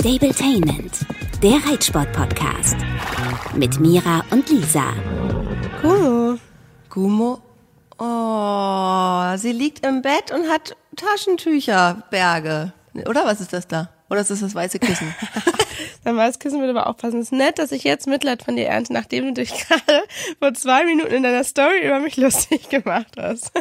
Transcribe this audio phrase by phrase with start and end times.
[0.00, 1.04] Stabletainment,
[1.42, 2.74] der Reitsport-Podcast.
[3.54, 4.94] Mit Mira und Lisa.
[5.82, 6.38] Gumo.
[6.88, 7.42] Gumo.
[7.98, 12.72] Oh, sie liegt im Bett und hat Taschentücherberge.
[13.06, 13.90] Oder was ist das da?
[14.08, 15.14] Oder ist das das weiße Kissen?
[16.04, 17.20] Dann weißes Kissen würde aber aufpassen.
[17.20, 20.02] Es ist nett, dass ich jetzt Mitleid von dir ernte, nachdem du dich gerade
[20.38, 23.52] vor zwei Minuten in deiner Story über mich lustig gemacht hast.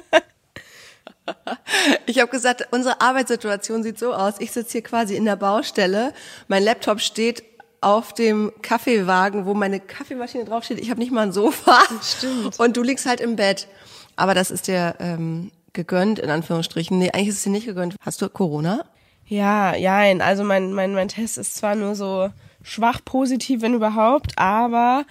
[2.06, 4.36] Ich habe gesagt, unsere Arbeitssituation sieht so aus.
[4.40, 6.14] Ich sitze hier quasi in der Baustelle.
[6.48, 7.44] Mein Laptop steht
[7.82, 10.80] auf dem Kaffeewagen, wo meine Kaffeemaschine draufsteht.
[10.80, 11.80] Ich habe nicht mal ein Sofa.
[12.02, 12.60] Stimmt.
[12.60, 13.68] Und du liegst halt im Bett.
[14.16, 16.98] Aber das ist dir ähm, gegönnt, in Anführungsstrichen.
[16.98, 17.96] Nee, eigentlich ist es dir nicht gegönnt.
[18.02, 18.86] Hast du Corona?
[19.26, 20.22] Ja, jein.
[20.22, 22.30] Also mein, mein, mein Test ist zwar nur so
[22.64, 25.06] schwach positiv, wenn überhaupt, aber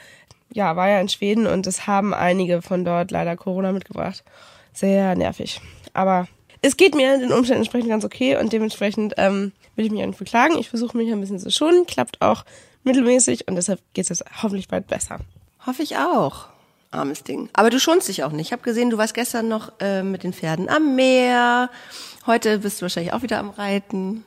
[0.53, 4.25] ja, war ja in Schweden und es haben einige von dort leider Corona mitgebracht.
[4.73, 5.61] Sehr nervig.
[5.99, 6.29] Aber
[6.63, 10.07] es geht mir den Umständen entsprechend ganz okay und dementsprechend ähm, will ich mich auch
[10.07, 10.57] nicht beklagen.
[10.59, 12.45] Ich versuche mich ein bisschen zu schonen, klappt auch
[12.85, 15.19] mittelmäßig und deshalb geht es jetzt hoffentlich bald besser.
[15.67, 16.47] Hoffe ich auch.
[16.93, 17.51] Armes Ding.
[17.53, 18.47] Aber du schonst dich auch nicht.
[18.47, 21.69] Ich habe gesehen, du warst gestern noch äh, mit den Pferden am Meer.
[22.27, 24.25] Heute bist du wahrscheinlich auch wieder am Reiten.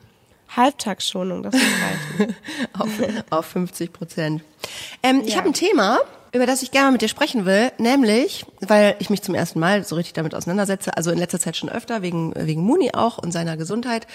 [0.54, 1.62] Halbtagsschonung, das muss
[2.18, 2.36] reichen.
[2.78, 2.90] auf,
[3.30, 4.42] auf 50 Prozent.
[5.02, 5.98] Ähm, Ich habe ein Thema,
[6.32, 9.84] über das ich gerne mit dir sprechen will, nämlich, weil ich mich zum ersten Mal
[9.84, 13.32] so richtig damit auseinandersetze, also in letzter Zeit schon öfter, wegen, wegen Muni auch und
[13.32, 14.06] seiner Gesundheit,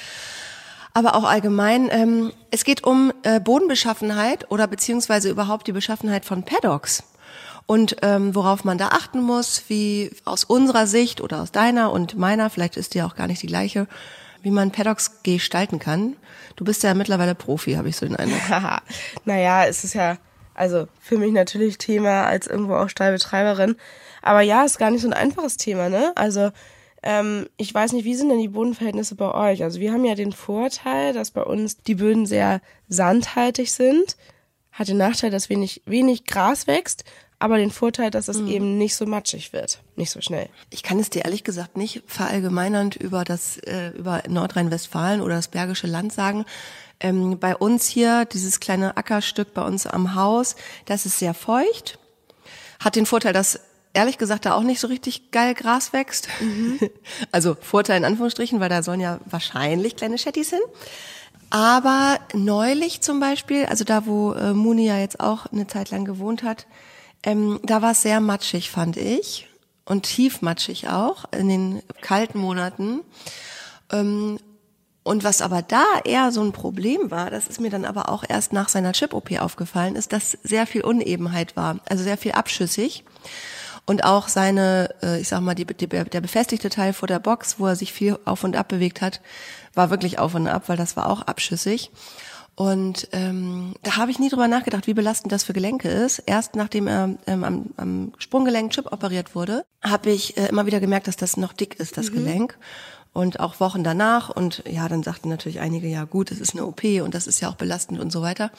[0.94, 1.90] aber auch allgemein.
[1.92, 7.04] Ähm, es geht um äh, Bodenbeschaffenheit oder beziehungsweise überhaupt die Beschaffenheit von Paddocks
[7.68, 12.18] und ähm, worauf man da achten muss, wie aus unserer Sicht oder aus deiner und
[12.18, 13.88] meiner, vielleicht ist die auch gar nicht die gleiche,
[14.42, 16.16] wie man Paddocks gestalten kann.
[16.56, 18.42] Du bist ja mittlerweile Profi, habe ich so den Eindruck.
[19.26, 20.18] Naja, es ist ja,
[20.58, 23.76] also für mich natürlich Thema als irgendwo auch Stallbetreiberin.
[24.22, 26.12] Aber ja, ist gar nicht so ein einfaches Thema, ne?
[26.16, 26.52] Also
[27.04, 29.64] ähm, ich weiß nicht, wie sind denn die Bodenverhältnisse bei euch?
[29.64, 34.18] Also wir haben ja den Vorteil, dass bei uns die Böden sehr sandhaltig sind.
[34.72, 37.04] Hat den Nachteil, dass wenig, wenig Gras wächst,
[37.40, 40.50] aber den Vorteil, dass es eben nicht so matschig wird, nicht so schnell.
[40.72, 45.48] Ich kann es dir ehrlich gesagt nicht verallgemeinernd über das äh, über Nordrhein-Westfalen oder das
[45.48, 46.46] Bergische Land sagen.
[47.00, 52.00] Ähm, bei uns hier dieses kleine Ackerstück bei uns am Haus, das ist sehr feucht,
[52.80, 53.60] hat den Vorteil, dass
[53.94, 56.30] ehrlich gesagt da auch nicht so richtig geil Gras wächst.
[57.32, 60.60] Also Vorteil in Anführungsstrichen, weil da sollen ja wahrscheinlich kleine Chattis hin.
[61.50, 66.06] Aber neulich zum Beispiel, also da, wo äh, Muni ja jetzt auch eine Zeit lang
[66.06, 66.68] gewohnt hat,
[67.24, 69.48] ähm, da war es sehr matschig, fand ich.
[69.86, 73.02] Und tiefmatschig auch in den kalten Monaten.
[73.92, 74.38] Ähm,
[75.08, 78.26] und was aber da eher so ein Problem war, das ist mir dann aber auch
[78.28, 83.06] erst nach seiner Chip-OP aufgefallen, ist, dass sehr viel Unebenheit war, also sehr viel abschüssig.
[83.86, 87.58] Und auch seine, äh, ich sag mal, die, die, der befestigte Teil vor der Box,
[87.58, 89.22] wo er sich viel auf und ab bewegt hat,
[89.73, 91.90] war wirklich auf und ab, weil das war auch abschüssig.
[92.56, 96.20] Und ähm, da habe ich nie drüber nachgedacht, wie belastend das für Gelenke ist.
[96.26, 100.82] Erst nachdem er ähm, am, am Sprunggelenk Chip operiert wurde, habe ich äh, immer wieder
[100.82, 102.58] gemerkt, dass das noch dick ist, das Gelenk.
[103.17, 104.30] Und auch Wochen danach.
[104.30, 107.39] Und ja, dann sagten natürlich einige, ja gut, es ist eine OP und das ist
[107.39, 108.52] ja auch belastend und so weiter.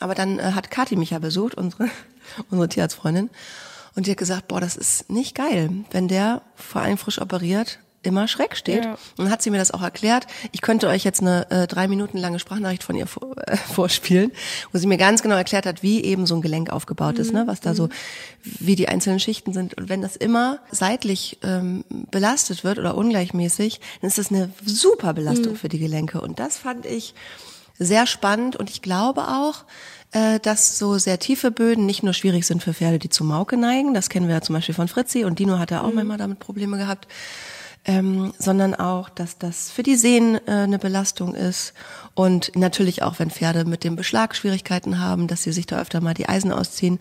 [0.00, 1.88] Aber dann äh, hat Kathi mich ja besucht, unsere,
[2.50, 3.30] unsere Tierarztfreundin.
[3.94, 7.78] Und die hat gesagt, boah, das ist nicht geil, wenn der vor allem frisch operiert
[8.02, 8.84] immer schräg steht.
[8.84, 8.98] Ja.
[9.16, 10.26] Und hat sie mir das auch erklärt.
[10.52, 14.32] Ich könnte euch jetzt eine äh, drei Minuten lange Sprachnachricht von ihr vor, äh, vorspielen,
[14.72, 17.46] wo sie mir ganz genau erklärt hat, wie eben so ein Gelenk aufgebaut ist, ne?
[17.46, 17.88] was da so,
[18.42, 19.74] wie die einzelnen Schichten sind.
[19.74, 25.14] Und wenn das immer seitlich ähm, belastet wird oder ungleichmäßig, dann ist das eine super
[25.14, 26.20] Belastung für die Gelenke.
[26.20, 27.14] Und das fand ich
[27.78, 29.64] sehr spannend und ich glaube auch,
[30.12, 33.56] äh, dass so sehr tiefe Böden nicht nur schwierig sind für Pferde, die zu Mauke
[33.56, 36.18] neigen, das kennen wir ja zum Beispiel von Fritzi und Dino hat ja auch manchmal
[36.18, 37.08] damit Probleme gehabt,
[37.84, 41.72] ähm, sondern auch, dass das für die Sehnen äh, eine Belastung ist
[42.14, 46.00] und natürlich auch, wenn Pferde mit dem Beschlag Schwierigkeiten haben, dass sie sich da öfter
[46.00, 46.98] mal die Eisen ausziehen.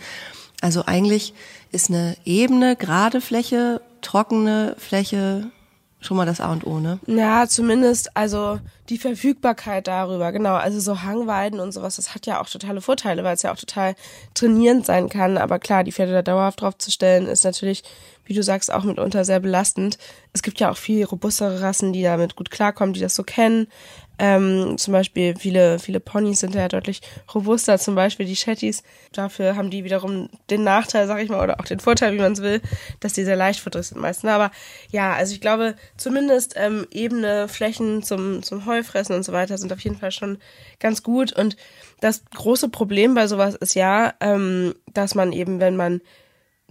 [0.61, 1.33] Also eigentlich
[1.71, 5.51] ist eine ebene, gerade Fläche, trockene Fläche
[6.01, 6.99] schon mal das A und O, ne?
[7.05, 10.55] Ja, zumindest also die Verfügbarkeit darüber, genau.
[10.55, 13.57] Also so Hangweiden und sowas, das hat ja auch totale Vorteile, weil es ja auch
[13.57, 13.95] total
[14.33, 15.37] trainierend sein kann.
[15.37, 17.83] Aber klar, die Pferde da dauerhaft drauf zu stellen, ist natürlich,
[18.25, 19.99] wie du sagst, auch mitunter sehr belastend.
[20.33, 23.67] Es gibt ja auch viel robustere Rassen, die damit gut klarkommen, die das so kennen.
[24.23, 27.01] Ähm, zum Beispiel viele, viele Ponys sind ja deutlich
[27.33, 28.83] robuster, zum Beispiel die Shetties.
[29.13, 32.33] Dafür haben die wiederum den Nachteil, sag ich mal, oder auch den Vorteil, wie man
[32.33, 32.61] es will,
[32.99, 34.29] dass die sehr leichtfutterig sind meistens.
[34.29, 34.51] Aber
[34.91, 39.73] ja, also ich glaube, zumindest ähm, ebene Flächen zum, zum Heufressen und so weiter sind
[39.73, 40.37] auf jeden Fall schon
[40.79, 41.33] ganz gut.
[41.33, 41.57] Und
[41.99, 45.99] das große Problem bei sowas ist ja, ähm, dass man eben, wenn man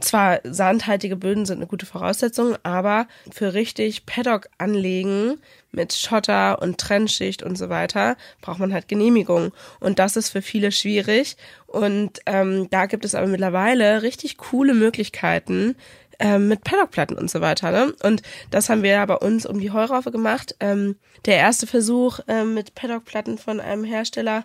[0.05, 5.38] zwar sandhaltige Böden sind eine gute Voraussetzung, aber für richtig Paddock anlegen
[5.73, 9.52] mit Schotter und Trennschicht und so weiter braucht man halt Genehmigung.
[9.79, 11.37] Und das ist für viele schwierig.
[11.67, 15.76] Und ähm, da gibt es aber mittlerweile richtig coole Möglichkeiten,
[16.20, 17.70] ähm, mit Paddockplatten und so weiter.
[17.70, 17.94] Ne?
[18.02, 20.55] Und das haben wir ja bei uns um die Heuraufe gemacht.
[20.61, 24.44] Ähm, der erste Versuch ähm, mit Paddockplatten von einem Hersteller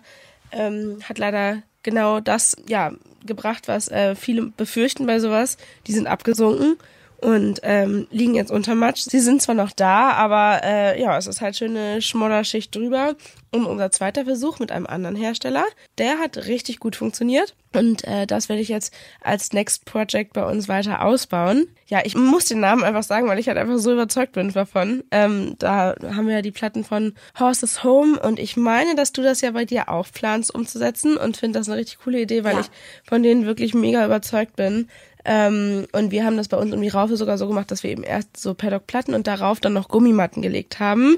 [0.52, 2.92] ähm, hat leider genau das ja
[3.24, 5.56] gebracht, was äh, viele befürchten bei sowas.
[5.86, 6.76] Die sind abgesunken
[7.20, 9.02] und ähm, liegen jetzt unter Matsch.
[9.08, 13.14] Sie sind zwar noch da, aber äh, ja, es ist halt schöne Schmodderschicht drüber.
[13.52, 15.64] Und unser zweiter Versuch mit einem anderen Hersteller,
[15.96, 17.54] der hat richtig gut funktioniert.
[17.74, 21.66] Und äh, das werde ich jetzt als Next Project bei uns weiter ausbauen.
[21.86, 25.04] Ja, ich muss den Namen einfach sagen, weil ich halt einfach so überzeugt bin davon.
[25.10, 29.22] Ähm, da haben wir ja die Platten von Horses Home und ich meine, dass du
[29.22, 32.54] das ja bei dir auch planst umzusetzen und finde das eine richtig coole Idee, weil
[32.54, 32.60] ja.
[32.60, 32.70] ich
[33.08, 34.88] von denen wirklich mega überzeugt bin.
[35.26, 37.90] Ähm, und wir haben das bei uns um die Raufe sogar so gemacht, dass wir
[37.90, 41.16] eben erst so Paddock-Platten und darauf dann noch Gummimatten gelegt haben.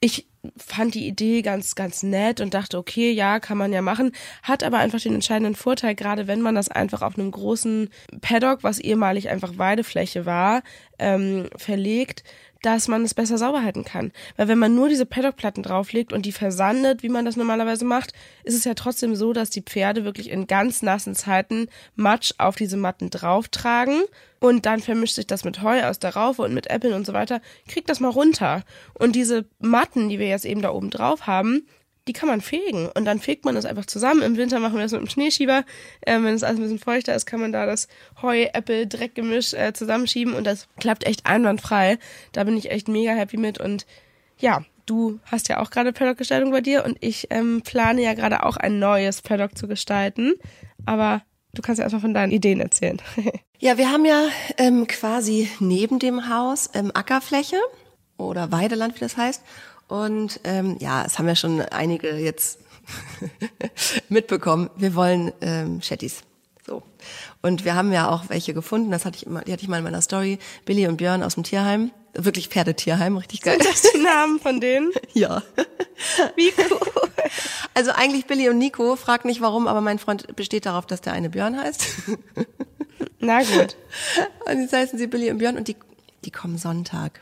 [0.00, 0.26] Ich
[0.56, 4.12] fand die Idee ganz, ganz nett und dachte, okay, ja, kann man ja machen.
[4.42, 7.90] Hat aber einfach den entscheidenden Vorteil, gerade wenn man das einfach auf einem großen
[8.22, 10.62] Paddock, was ehemalig einfach Weidefläche war,
[10.98, 12.24] ähm, verlegt,
[12.62, 14.12] dass man es besser sauber halten kann.
[14.36, 18.12] Weil wenn man nur diese Paddockplatten drauflegt und die versandet, wie man das normalerweise macht,
[18.44, 22.56] ist es ja trotzdem so, dass die Pferde wirklich in ganz nassen Zeiten Matsch auf
[22.56, 24.02] diese Matten drauftragen
[24.38, 27.12] und dann vermischt sich das mit Heu aus der Raufe und mit Äpfeln und so
[27.12, 28.64] weiter, kriegt das mal runter.
[28.94, 31.66] Und diese Matten, die wir jetzt eben da oben drauf haben,
[32.08, 34.22] die kann man fegen und dann fegt man das einfach zusammen.
[34.22, 35.64] Im Winter machen wir das mit dem Schneeschieber.
[36.06, 37.88] Ähm, wenn es alles ein bisschen feuchter ist, kann man da das
[38.20, 41.98] Heu, Äpfel, Dreckgemisch äh, zusammenschieben und das klappt echt einwandfrei.
[42.32, 43.86] Da bin ich echt mega happy mit und
[44.38, 48.44] ja, du hast ja auch gerade Paddock-Gestaltung bei dir und ich ähm, plane ja gerade
[48.44, 50.34] auch ein neues Paddock zu gestalten.
[50.84, 51.22] Aber
[51.54, 53.00] du kannst ja erstmal von deinen Ideen erzählen.
[53.58, 54.24] ja, wir haben ja
[54.58, 57.58] ähm, quasi neben dem Haus ähm, Ackerfläche
[58.16, 59.42] oder Weideland, wie das heißt.
[59.92, 62.60] Und ähm, ja, es haben ja schon einige jetzt
[64.08, 64.70] mitbekommen.
[64.74, 66.22] Wir wollen ähm, Shetties.
[66.66, 66.82] So.
[67.42, 69.76] Und wir haben ja auch welche gefunden, das hatte ich immer, die hatte ich mal
[69.76, 70.38] in meiner Story.
[70.64, 71.90] Billy und Björn aus dem Tierheim.
[72.14, 73.60] Wirklich Pferdetierheim, richtig geil.
[73.60, 74.92] Sind das die Namen von denen?
[75.12, 75.42] ja.
[76.36, 77.10] Wie cool.
[77.74, 81.12] Also eigentlich Billy und Nico, frag nicht warum, aber mein Freund besteht darauf, dass der
[81.12, 81.84] eine Björn heißt.
[83.20, 83.76] Na gut.
[84.46, 85.76] Und jetzt heißen sie Billy und Björn und die,
[86.24, 87.20] die kommen Sonntag.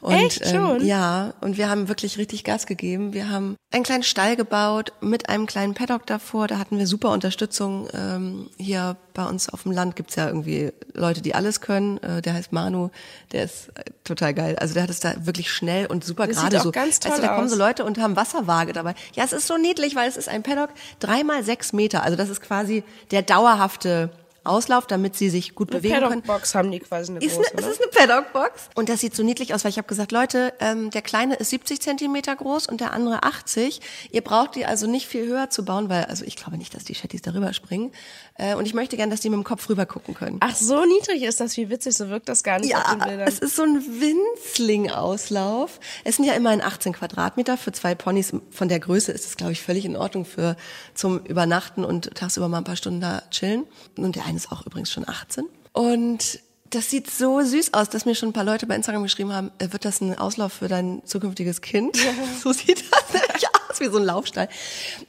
[0.00, 0.80] Und, Echt schon?
[0.80, 3.12] Ähm, ja, und wir haben wirklich richtig Gas gegeben.
[3.12, 6.46] Wir haben einen kleinen Stall gebaut mit einem kleinen Paddock davor.
[6.46, 7.88] Da hatten wir super Unterstützung.
[7.92, 11.98] Ähm, hier bei uns auf dem Land gibt's ja irgendwie Leute, die alles können.
[11.98, 12.90] Äh, der heißt Manu,
[13.32, 14.56] der ist äh, total geil.
[14.58, 16.70] Also der hat es da wirklich schnell und super das gerade so.
[16.70, 18.94] Ganz toll weißt du, da kommen so Leute und haben Wasserwaage dabei.
[19.14, 22.02] Ja, es ist so niedlich, weil es ist ein Paddock, dreimal sechs Meter.
[22.02, 24.10] Also das ist quasi der dauerhafte
[24.44, 26.22] Auslauf, damit sie sich gut eine bewegen können.
[26.22, 28.70] Paddock-Box haben die quasi eine ist große, eine, Es ist eine Paddock-Box.
[28.74, 31.50] Und das sieht so niedlich aus, weil ich habe gesagt, Leute, ähm, der kleine ist
[31.50, 33.80] 70 Zentimeter groß und der andere 80.
[34.10, 36.84] Ihr braucht die also nicht viel höher zu bauen, weil, also ich glaube nicht, dass
[36.84, 37.92] die Chattis darüber springen.
[38.36, 40.38] Äh, und ich möchte gern, dass die mit dem Kopf rüber gucken können.
[40.40, 42.98] Ach, so niedrig ist das, wie witzig, so wirkt das gar nicht ja, auf den
[42.98, 43.28] Bildern.
[43.28, 45.80] es ist so ein Winzling-Auslauf.
[46.04, 48.32] Es sind ja immerhin 18 Quadratmeter für zwei Ponys.
[48.50, 50.56] Von der Größe ist es, glaube ich, völlig in Ordnung für
[50.94, 53.66] zum Übernachten und tagsüber mal ein paar Stunden da chillen.
[53.96, 55.46] Und der eine ist auch übrigens schon 18.
[55.72, 56.40] Und
[56.70, 59.52] das sieht so süß aus, dass mir schon ein paar Leute bei Instagram geschrieben haben,
[59.58, 61.96] äh, wird das ein Auslauf für dein zukünftiges Kind?
[61.96, 62.12] Ja.
[62.42, 64.48] So sieht das nämlich aus, wie so ein Laufstall.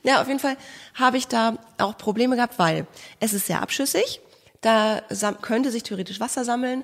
[0.03, 0.57] Ja, auf jeden Fall
[0.93, 2.85] habe ich da auch Probleme gehabt, weil
[3.19, 4.21] es ist sehr abschüssig.
[4.61, 5.01] Da
[5.41, 6.83] könnte sich theoretisch Wasser sammeln.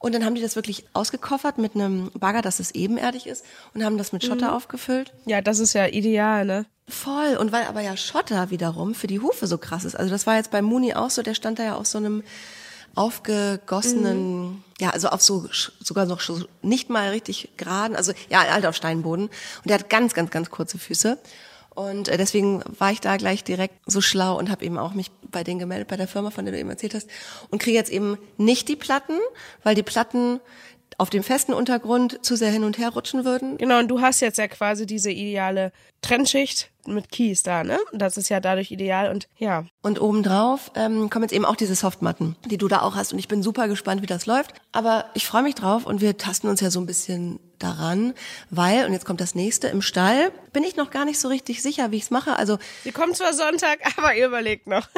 [0.00, 3.84] Und dann haben die das wirklich ausgekoffert mit einem Bagger, dass es ebenerdig ist und
[3.84, 4.54] haben das mit Schotter mhm.
[4.54, 5.12] aufgefüllt.
[5.26, 6.64] Ja, das ist ja ideal, ne?
[6.88, 7.36] Voll.
[7.36, 9.94] Und weil aber ja Schotter wiederum für die Hufe so krass ist.
[9.94, 12.24] Also das war jetzt bei Muni auch so, der stand da ja auf so einem
[12.94, 14.64] aufgegossenen, mhm.
[14.80, 15.46] ja, also auf so
[15.80, 16.20] sogar noch
[16.62, 19.26] nicht mal richtig geraden, also ja, halt auf Steinboden.
[19.26, 21.18] Und der hat ganz, ganz, ganz kurze Füße.
[21.74, 25.10] Und äh, deswegen war ich da gleich direkt so schlau und habe eben auch mich
[25.30, 27.08] bei denen gemeldet, bei der Firma, von der du eben erzählt hast,
[27.50, 29.18] und kriege jetzt eben nicht die Platten,
[29.62, 30.40] weil die Platten
[30.98, 33.56] auf dem festen Untergrund zu sehr hin und her rutschen würden.
[33.56, 35.72] Genau, und du hast jetzt ja quasi diese ideale
[36.02, 37.78] Trennschicht mit Kies da, ne?
[37.92, 39.64] Das ist ja dadurch ideal und ja.
[39.82, 43.12] Und obendrauf ähm, kommen jetzt eben auch diese Softmatten, die du da auch hast.
[43.12, 44.52] Und ich bin super gespannt, wie das läuft.
[44.72, 48.14] Aber ich freue mich drauf und wir tasten uns ja so ein bisschen daran,
[48.50, 51.62] weil, und jetzt kommt das nächste, im Stall bin ich noch gar nicht so richtig
[51.62, 52.36] sicher, wie ich es mache.
[52.36, 54.88] Also Sie kommt zwar Sonntag, aber ihr überlegt noch.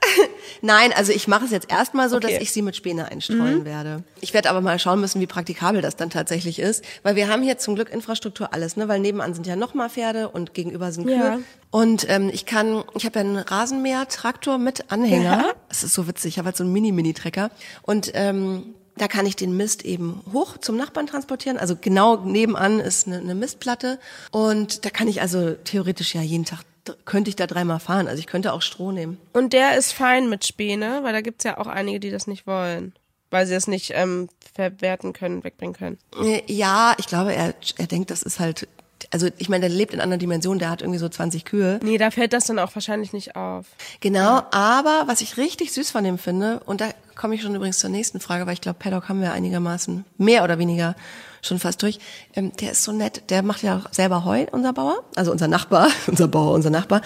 [0.62, 2.32] Nein, also ich mache es jetzt erstmal so, Okay.
[2.34, 4.04] dass ich sie mit Späne einstreuen werde.
[4.20, 7.42] Ich werde aber mal schauen müssen, wie praktikabel das dann tatsächlich ist, weil wir haben
[7.42, 8.86] hier zum Glück Infrastruktur alles, ne?
[8.88, 11.16] Weil nebenan sind ja noch mal Pferde und gegenüber sind Kühe.
[11.16, 11.38] Ja.
[11.70, 15.24] Und ähm, ich kann, ich habe ja einen Rasenmäher-Traktor mit Anhänger.
[15.24, 15.52] Ja.
[15.68, 16.30] Das ist so witzig.
[16.34, 17.50] Ich habe halt so einen Mini-Mini-Trecker
[17.82, 21.58] und ähm, da kann ich den Mist eben hoch zum Nachbarn transportieren.
[21.58, 23.98] Also genau nebenan ist eine, eine Mistplatte
[24.30, 26.60] und da kann ich also theoretisch ja jeden Tag
[27.04, 28.08] könnte ich da dreimal fahren.
[28.08, 29.18] Also ich könnte auch Stroh nehmen.
[29.32, 32.46] Und der ist fein mit Späne, weil da gibt's ja auch einige, die das nicht
[32.46, 32.92] wollen.
[33.30, 35.98] Weil sie es nicht ähm, verwerten können, wegbringen können.
[36.22, 38.68] Äh, Ja, ich glaube, er, er denkt, das ist halt,
[39.10, 41.80] also ich meine, der lebt in anderen Dimensionen, der hat irgendwie so 20 Kühe.
[41.82, 43.66] Nee, da fällt das dann auch wahrscheinlich nicht auf.
[44.00, 47.78] Genau, aber was ich richtig süß von dem finde, und da komme ich schon übrigens
[47.78, 50.94] zur nächsten Frage, weil ich glaube, Paddock haben wir einigermaßen mehr oder weniger
[51.42, 51.98] schon fast durch.
[52.34, 55.48] Ähm, der ist so nett, der macht ja auch selber Heu, unser Bauer, also unser
[55.48, 57.02] Nachbar, unser Bauer, unser Nachbar.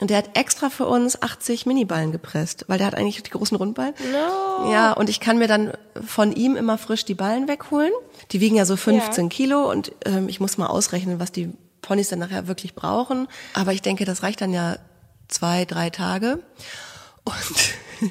[0.00, 3.56] Und der hat extra für uns 80 Miniballen gepresst, weil der hat eigentlich die großen
[3.56, 3.94] Rundballen.
[4.12, 4.72] No.
[4.72, 5.72] Ja, und ich kann mir dann
[6.04, 7.92] von ihm immer frisch die Ballen wegholen.
[8.32, 9.28] Die wiegen ja so 15 Ja.
[9.30, 11.50] Kilo und ähm, ich muss mal ausrechnen, was die
[11.82, 13.28] Ponys dann nachher wirklich brauchen.
[13.54, 14.76] Aber ich denke, das reicht dann ja
[15.28, 16.40] zwei, drei Tage.
[17.24, 18.10] Und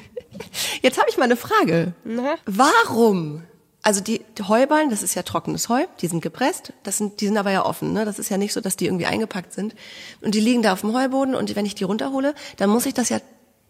[0.82, 1.94] jetzt habe ich mal eine Frage.
[2.04, 2.36] Na?
[2.46, 3.42] Warum?
[3.82, 7.26] Also die, die Heuballen, das ist ja trockenes Heu, die sind gepresst, das sind, die
[7.26, 8.04] sind aber ja offen, ne?
[8.04, 9.74] Das ist ja nicht so, dass die irgendwie eingepackt sind.
[10.20, 12.94] Und die liegen da auf dem Heuboden und wenn ich die runterhole, dann muss ich
[12.94, 13.18] das ja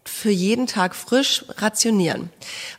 [0.05, 2.29] für jeden Tag frisch rationieren.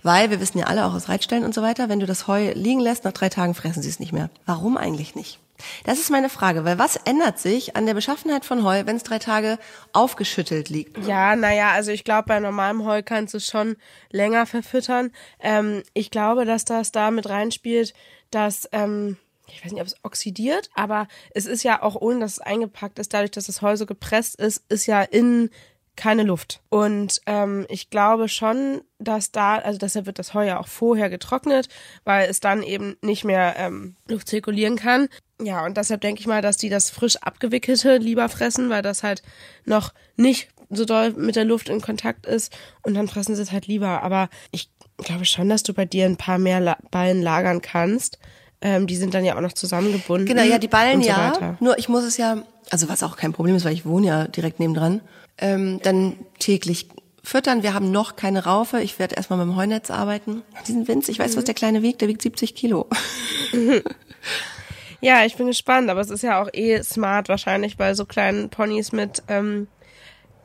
[0.02, 2.52] Weil wir wissen ja alle auch aus Reitstellen und so weiter, wenn du das Heu
[2.52, 4.30] liegen lässt, nach drei Tagen fressen sie es nicht mehr.
[4.46, 5.40] Warum eigentlich nicht?
[5.84, 9.02] Das ist meine Frage, weil was ändert sich an der Beschaffenheit von Heu, wenn es
[9.02, 9.58] drei Tage
[9.92, 10.98] aufgeschüttelt liegt?
[11.06, 13.76] Ja, naja, also ich glaube, bei normalem Heu kannst du schon
[14.10, 15.12] länger verfüttern.
[15.40, 17.94] Ähm, ich glaube, dass das da mit reinspielt,
[18.30, 22.32] dass, ähm, ich weiß nicht, ob es oxidiert, aber es ist ja auch, ohne dass
[22.32, 25.50] es eingepackt ist, dadurch, dass das Heu so gepresst ist, ist ja innen
[25.96, 26.60] keine Luft.
[26.70, 31.10] Und ähm, ich glaube schon, dass da, also deshalb wird das Heu ja auch vorher
[31.10, 31.68] getrocknet,
[32.04, 35.08] weil es dann eben nicht mehr ähm, Luft zirkulieren kann.
[35.40, 39.02] Ja, und deshalb denke ich mal, dass die das frisch abgewickelte lieber fressen, weil das
[39.02, 39.22] halt
[39.64, 43.52] noch nicht so doll mit der Luft in Kontakt ist und dann fressen sie es
[43.52, 44.02] halt lieber.
[44.02, 48.18] Aber ich glaube schon, dass du bei dir ein paar mehr La Ballen lagern kannst.
[48.60, 50.26] Ähm, die sind dann ja auch noch zusammengebunden.
[50.26, 51.56] Genau, ja, die Ballen so ja.
[51.60, 54.26] Nur ich muss es ja, also was auch kein Problem ist, weil ich wohne ja
[54.26, 55.02] direkt nebendran,
[55.38, 56.88] ähm, dann täglich
[57.22, 57.62] füttern.
[57.62, 58.80] Wir haben noch keine Raufe.
[58.80, 60.42] Ich werde erstmal mit dem Heunetz arbeiten.
[60.66, 61.18] Die sind winzig.
[61.18, 61.40] Weißt du, Mhm.
[61.40, 62.00] was der Kleine wiegt?
[62.02, 62.86] Der wiegt 70 Kilo.
[65.00, 68.48] Ja, ich bin gespannt, aber es ist ja auch eh smart wahrscheinlich bei so kleinen
[68.48, 69.68] Ponys mit, ähm,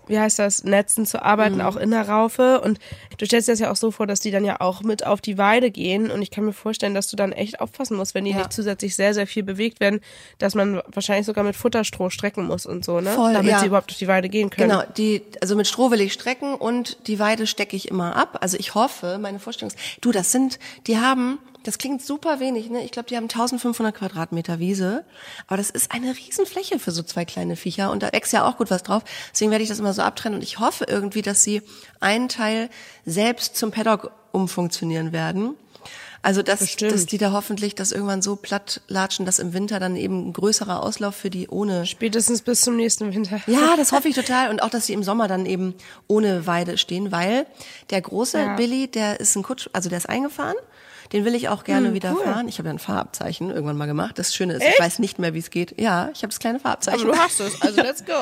[0.10, 1.62] wie heißt das, Netzen zu arbeiten, Mhm.
[1.62, 2.60] auch in der Raufe.
[2.60, 2.80] Und
[3.18, 5.22] du stellst dir das ja auch so vor, dass die dann ja auch mit auf
[5.22, 6.12] die Weide gehen.
[6.12, 8.40] Und ich kann mir vorstellen, dass du dann echt aufpassen musst, wenn die Ja.
[8.40, 10.02] nicht zusätzlich sehr, sehr viel bewegt werden,
[10.40, 13.12] dass man wahrscheinlich sogar mit Futterstroh strecken muss und so, ne?
[13.14, 13.60] Voll, Damit ja.
[13.60, 14.70] sie überhaupt auf die Weide gehen können.
[14.70, 18.40] Genau, die, also mit Stroh will ich strecken und die Weide stecke ich immer ab.
[18.42, 22.70] Also ich hoffe, meine Vorstellung ist, du, das sind, die haben, das klingt super wenig,
[22.70, 22.84] ne?
[22.84, 25.04] Ich glaube, die haben 1500 Quadratmeter Wiese.
[25.48, 28.58] Aber das ist eine Riesenfläche für so zwei kleine Viecher und da wächst ja auch
[28.58, 29.04] gut was drauf.
[29.32, 31.62] Deswegen werde ich das immer so abtrennen und ich hoffe irgendwie, dass sie
[32.00, 32.70] einen Teil
[33.06, 35.56] selbst zum Paddock umfunktionieren werden.
[36.22, 36.92] Also dass, Bestimmt.
[36.92, 40.34] dass die da hoffentlich das irgendwann so platt latschen, dass im Winter dann eben ein
[40.34, 43.40] größerer Auslauf für die ohne Spätestens bis zum nächsten Winter.
[43.48, 44.50] ja, das hoffe ich total.
[44.50, 45.76] Und auch, dass sie im Sommer dann eben
[46.08, 47.46] ohne Weide stehen, weil
[47.90, 48.56] der große Ja.
[48.56, 50.58] Billy, der ist ein Kutsch, also der ist eingefahren.
[51.12, 52.24] Den will ich auch gerne Hm, wieder cool.
[52.24, 52.48] fahren.
[52.48, 54.20] Ich habe ja ein Fahrabzeichen irgendwann mal gemacht.
[54.20, 55.80] Das Schöne ist, ich weiß nicht mehr, wie es geht.
[55.80, 57.08] Ja, ich habe das kleine Aber Fahrabzeichen.
[57.08, 58.14] du hast es, also let's go.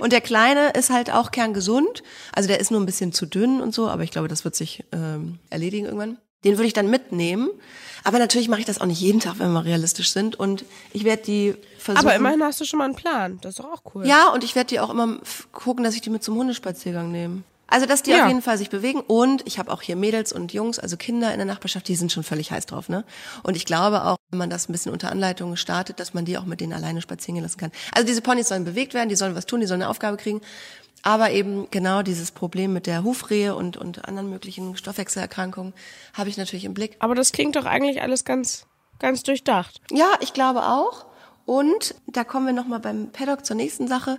[0.00, 2.02] Und der Kleine ist halt auch kerngesund.
[2.34, 4.54] Also der ist nur ein bisschen zu dünn und so, aber ich glaube, das wird
[4.54, 6.18] sich ähm, erledigen irgendwann.
[6.44, 7.48] Den würde ich dann mitnehmen.
[8.04, 10.34] Aber natürlich mache ich das auch nicht jeden Tag, wenn wir realistisch sind.
[10.34, 12.04] Und ich werde die versuchen.
[12.04, 13.38] Aber immerhin hast du schon mal einen Plan.
[13.42, 14.04] Das ist doch auch cool.
[14.06, 15.18] Ja, und ich werde die auch immer
[15.52, 17.42] gucken, dass ich die mit zum Hundespaziergang nehme.
[17.72, 18.22] Also, dass die Ja.
[18.24, 19.00] auf jeden Fall sich bewegen.
[19.00, 22.12] Und ich habe auch hier Mädels und Jungs, also Kinder in der Nachbarschaft, die sind
[22.12, 22.88] schon völlig heiß drauf.
[22.88, 23.04] ne?
[23.42, 26.36] Und ich glaube auch, wenn man das ein bisschen unter Anleitung startet, dass man die
[26.36, 27.72] auch mit denen alleine spazieren lassen kann.
[27.94, 30.40] Also diese Ponys sollen bewegt werden, die sollen was tun, die sollen eine Aufgabe kriegen.
[31.02, 35.72] Aber eben genau dieses Problem mit der Hufrehe und, und anderen möglichen Stoffwechselerkrankungen
[36.14, 36.96] habe ich natürlich im Blick.
[37.00, 38.66] Aber das klingt doch eigentlich alles ganz,
[38.98, 39.80] ganz durchdacht.
[39.90, 41.06] Ja, ich glaube auch.
[41.44, 44.18] Und da kommen wir nochmal beim Paddock zur nächsten Sache.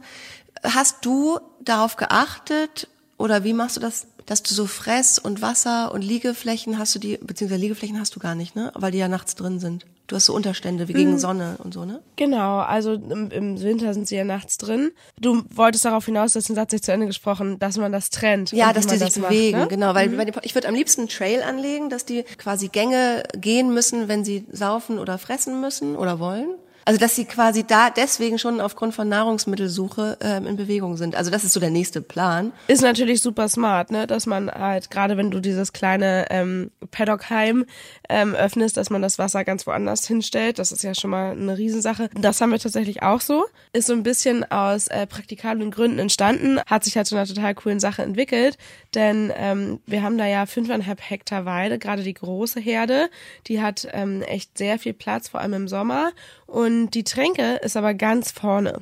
[0.64, 5.92] Hast du darauf geachtet oder wie machst du das, dass du so Fress und Wasser
[5.94, 8.72] und Liegeflächen hast du die, beziehungsweise Liegeflächen hast du gar nicht, ne?
[8.76, 9.86] Weil die ja nachts drin sind.
[10.08, 12.02] Du hast so Unterstände wie gegen Sonne und so, ne?
[12.18, 14.92] Genau, also im, im Winter sind sie ja nachts drin.
[15.20, 18.52] Du wolltest darauf hinaus, dass den Satz nicht zu Ende gesprochen, dass man das trennt.
[18.52, 19.76] Ja, dass die sich das bewegen, macht, ne?
[19.78, 19.94] genau.
[19.96, 24.08] Weil den- ich würde am liebsten einen Trail anlegen, dass die quasi Gänge gehen müssen,
[24.10, 26.50] wenn sie saufen oder fressen müssen oder wollen.
[26.86, 31.16] Also dass sie quasi da deswegen schon aufgrund von Nahrungsmittelsuche ähm, in Bewegung sind.
[31.16, 32.52] Also das ist so der nächste Plan.
[32.68, 37.66] Ist natürlich super smart, ne, dass man halt, gerade wenn du dieses kleine ähm, Paddockheim
[38.10, 40.60] ähm, öffnest, dass man das Wasser ganz woanders hinstellt.
[40.60, 42.10] Das ist ja schon mal eine Riesensache.
[42.14, 43.46] Das haben wir tatsächlich auch so.
[43.72, 47.56] Ist so ein bisschen aus äh, praktikablen Gründen entstanden, hat sich halt zu einer total
[47.56, 48.58] coolen Sache entwickelt.
[48.94, 53.10] Denn ähm, wir haben da ja fünfeinhalb Hektar Weide, gerade die große Herde,
[53.48, 56.12] die hat ähm, echt sehr viel Platz, vor allem im Sommer.
[56.54, 58.82] Und die Tränke ist aber ganz vorne.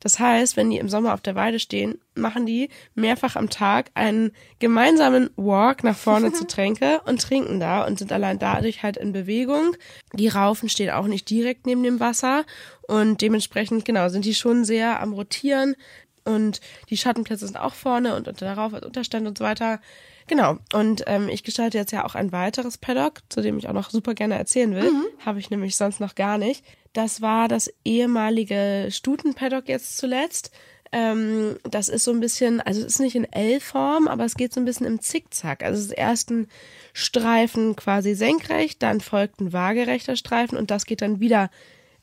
[0.00, 3.92] Das heißt, wenn die im Sommer auf der Weide stehen, machen die mehrfach am Tag
[3.94, 8.96] einen gemeinsamen Walk nach vorne zur Tränke und trinken da und sind allein dadurch halt
[8.96, 9.76] in Bewegung.
[10.12, 12.44] Die Raufen stehen auch nicht direkt neben dem Wasser
[12.88, 15.76] und dementsprechend, genau, sind die schon sehr am Rotieren
[16.24, 16.60] und
[16.90, 19.80] die Schattenplätze sind auch vorne und unter darauf als Unterstand und so weiter.
[20.26, 20.58] Genau.
[20.72, 23.90] Und ähm, ich gestalte jetzt ja auch ein weiteres Paddock, zu dem ich auch noch
[23.90, 24.90] super gerne erzählen will.
[25.24, 26.64] Habe ich nämlich sonst noch gar nicht.
[26.92, 30.50] Das war das ehemalige Stuten-Paddock jetzt zuletzt.
[30.92, 34.52] Ähm, das ist so ein bisschen, also es ist nicht in L-Form, aber es geht
[34.52, 35.62] so ein bisschen im Zickzack.
[35.62, 36.48] Also es ist erst ein
[36.92, 41.50] Streifen quasi senkrecht, dann folgt ein waagerechter Streifen und das geht dann wieder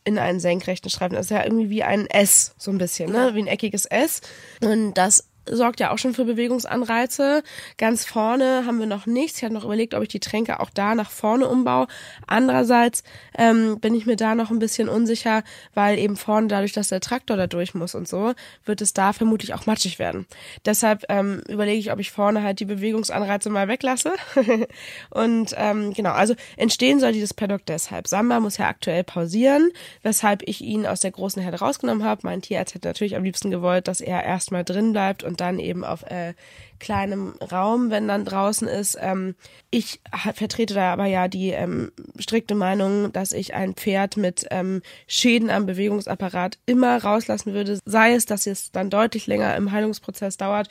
[0.05, 1.15] in einen senkrechten Streifen.
[1.15, 3.36] Das ist ja irgendwie wie ein S, so ein bisschen, ne?
[3.36, 4.22] Wie ein eckiges S.
[4.62, 7.44] Und das sorgt ja auch schon für Bewegungsanreize.
[7.77, 9.38] Ganz vorne haben wir noch nichts.
[9.38, 11.88] Ich hatte noch überlegt, ob ich die Tränke auch da nach vorne umbaue.
[12.27, 13.03] Andererseits
[13.38, 17.00] ähm, bin ich mir da noch ein bisschen unsicher, weil eben vorne, dadurch, dass der
[17.00, 18.34] Traktor da durch muss und so,
[18.65, 20.25] wird es da vermutlich auch matschig werden.
[20.65, 24.13] Deshalb ähm, überlege ich, ob ich vorne halt die Bewegungsanreize mal weglasse.
[25.10, 28.08] und ähm, genau, also entstehen soll dieses Paddock deshalb.
[28.08, 29.72] Samba muss ja aktuell pausieren,
[30.03, 32.22] weshalb ich ihn aus der großen Herde rausgenommen habe.
[32.24, 35.84] Mein Tierarzt hätte natürlich am liebsten gewollt, dass er erstmal drin bleibt und dann eben
[35.84, 36.34] auf äh,
[36.79, 38.98] kleinem Raum, wenn dann draußen ist.
[39.00, 39.36] Ähm,
[39.69, 40.01] ich
[40.34, 45.50] vertrete da aber ja die ähm, strikte Meinung, dass ich ein Pferd mit ähm, Schäden
[45.50, 50.69] am Bewegungsapparat immer rauslassen würde, sei es, dass es dann deutlich länger im Heilungsprozess dauert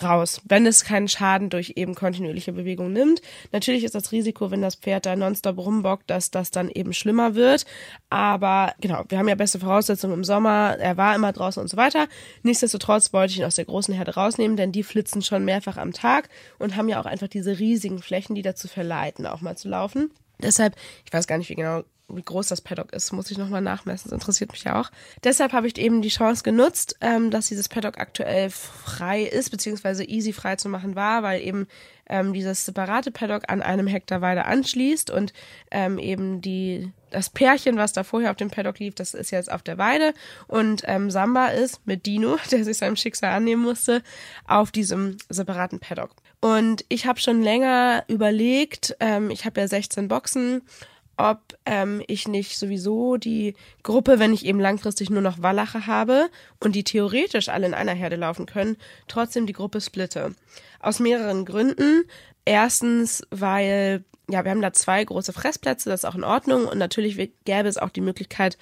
[0.00, 3.20] raus, wenn es keinen Schaden durch eben kontinuierliche Bewegung nimmt.
[3.52, 7.34] Natürlich ist das Risiko, wenn das Pferd da nonstop rumbockt, dass das dann eben schlimmer
[7.34, 7.66] wird.
[8.08, 10.76] Aber genau, wir haben ja beste Voraussetzungen im Sommer.
[10.78, 12.06] Er war immer draußen und so weiter.
[12.42, 15.92] Nichtsdestotrotz wollte ich ihn aus der großen Herde rausnehmen, denn die flitzen schon mehrfach am
[15.92, 16.28] Tag
[16.58, 20.10] und haben ja auch einfach diese riesigen Flächen, die dazu verleiten, auch mal zu laufen.
[20.38, 21.82] Deshalb, ich weiß gar nicht, wie genau
[22.16, 24.10] wie groß das Paddock ist, muss ich nochmal nachmessen.
[24.10, 24.90] Das interessiert mich ja auch.
[25.24, 30.04] Deshalb habe ich eben die Chance genutzt, ähm, dass dieses Paddock aktuell frei ist, beziehungsweise
[30.04, 31.66] easy frei zu machen war, weil eben
[32.10, 35.32] ähm, dieses separate Paddock an einem Hektar Weide anschließt und
[35.70, 39.50] ähm, eben die das Pärchen, was da vorher auf dem Paddock lief, das ist jetzt
[39.50, 40.14] auf der Weide
[40.46, 44.02] und ähm, Samba ist mit Dino, der sich seinem Schicksal annehmen musste,
[44.46, 46.14] auf diesem separaten Paddock.
[46.40, 50.62] Und ich habe schon länger überlegt, ähm, ich habe ja 16 Boxen,
[51.20, 56.30] ob ähm, ich nicht sowieso die Gruppe, wenn ich eben langfristig nur noch Wallache habe
[56.60, 58.76] und die theoretisch alle in einer Herde laufen können,
[59.08, 60.34] trotzdem die Gruppe splitte.
[60.80, 62.04] Aus mehreren Gründen.
[62.44, 66.78] Erstens, weil, ja, wir haben da zwei große Fressplätze, das ist auch in Ordnung und
[66.78, 68.56] natürlich gäbe es auch die Möglichkeit,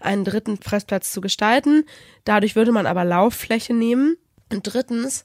[0.00, 1.84] einen dritten Fressplatz zu gestalten.
[2.24, 4.16] Dadurch würde man aber Lauffläche nehmen.
[4.50, 5.24] Und drittens,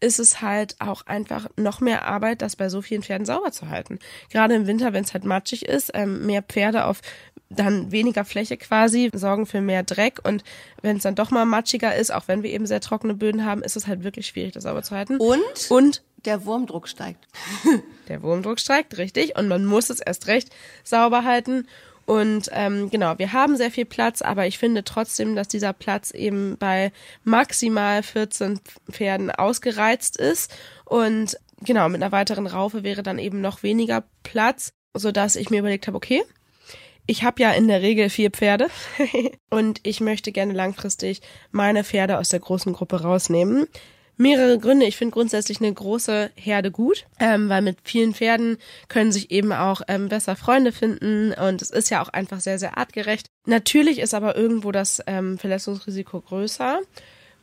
[0.00, 3.68] ist es halt auch einfach noch mehr Arbeit, das bei so vielen Pferden sauber zu
[3.68, 3.98] halten.
[4.30, 7.00] Gerade im Winter, wenn es halt matschig ist, ähm, mehr Pferde auf
[7.50, 10.44] dann weniger Fläche quasi, sorgen für mehr Dreck und
[10.82, 13.62] wenn es dann doch mal matschiger ist, auch wenn wir eben sehr trockene Böden haben,
[13.62, 15.16] ist es halt wirklich schwierig, das sauber zu halten.
[15.16, 17.26] Und Und der Wurmdruck steigt.
[18.08, 19.38] der Wurmdruck steigt, richtig.
[19.38, 20.50] Und man muss es erst recht
[20.84, 21.66] sauber halten.
[22.08, 26.10] Und ähm, genau, wir haben sehr viel Platz, aber ich finde trotzdem, dass dieser Platz
[26.10, 26.90] eben bei
[27.22, 30.50] maximal 14 Pferden ausgereizt ist.
[30.86, 35.58] Und genau, mit einer weiteren Raufe wäre dann eben noch weniger Platz, sodass ich mir
[35.58, 36.22] überlegt habe, okay,
[37.06, 38.68] ich habe ja in der Regel vier Pferde
[39.50, 43.66] und ich möchte gerne langfristig meine Pferde aus der großen Gruppe rausnehmen.
[44.18, 44.84] Mehrere Gründe.
[44.84, 49.52] Ich finde grundsätzlich eine große Herde gut, ähm, weil mit vielen Pferden können sich eben
[49.52, 53.28] auch ähm, besser Freunde finden und es ist ja auch einfach sehr, sehr artgerecht.
[53.46, 56.80] Natürlich ist aber irgendwo das ähm, Verletzungsrisiko größer.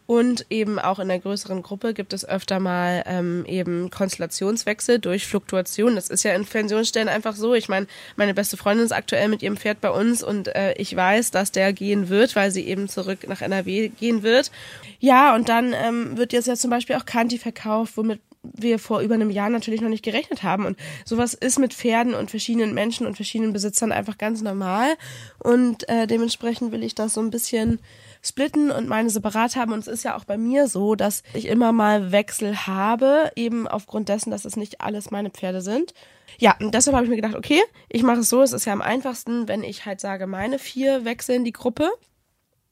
[0.07, 5.25] Und eben auch in der größeren Gruppe gibt es öfter mal ähm, eben Konstellationswechsel durch
[5.25, 5.95] Fluktuation.
[5.95, 7.55] Das ist ja in Pensionsstellen einfach so.
[7.55, 10.95] Ich meine, meine beste Freundin ist aktuell mit ihrem Pferd bei uns und äh, ich
[10.95, 14.51] weiß, dass der gehen wird, weil sie eben zurück nach NRW gehen wird.
[14.99, 18.19] Ja, und dann ähm, wird jetzt ja zum Beispiel auch Kanti verkauft, womit
[18.53, 20.65] wir vor über einem Jahr natürlich noch nicht gerechnet haben.
[20.65, 24.95] Und sowas ist mit Pferden und verschiedenen Menschen und verschiedenen Besitzern einfach ganz normal.
[25.39, 27.79] Und äh, dementsprechend will ich das so ein bisschen
[28.25, 29.71] splitten und meine separat haben.
[29.71, 33.67] Und es ist ja auch bei mir so, dass ich immer mal Wechsel habe, eben
[33.67, 35.93] aufgrund dessen, dass es nicht alles meine Pferde sind.
[36.39, 38.73] Ja, und deshalb habe ich mir gedacht, okay, ich mache es so, es ist ja
[38.73, 41.89] am einfachsten, wenn ich halt sage, meine vier wechseln die Gruppe.